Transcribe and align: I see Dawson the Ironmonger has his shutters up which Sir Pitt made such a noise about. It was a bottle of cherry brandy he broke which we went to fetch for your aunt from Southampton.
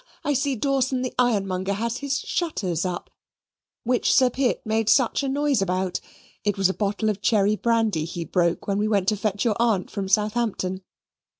I 0.23 0.33
see 0.33 0.55
Dawson 0.55 1.03
the 1.03 1.13
Ironmonger 1.19 1.73
has 1.73 1.97
his 1.97 2.21
shutters 2.21 2.85
up 2.85 3.11
which 3.83 4.11
Sir 4.11 4.31
Pitt 4.31 4.65
made 4.65 4.89
such 4.89 5.21
a 5.21 5.29
noise 5.29 5.61
about. 5.61 5.99
It 6.43 6.57
was 6.57 6.69
a 6.69 6.73
bottle 6.73 7.07
of 7.11 7.21
cherry 7.21 7.55
brandy 7.55 8.05
he 8.05 8.25
broke 8.25 8.65
which 8.65 8.77
we 8.77 8.87
went 8.87 9.09
to 9.09 9.15
fetch 9.15 9.43
for 9.43 9.49
your 9.49 9.57
aunt 9.61 9.91
from 9.91 10.07
Southampton. 10.07 10.81